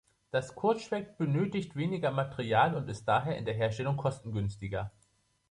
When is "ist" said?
2.89-3.05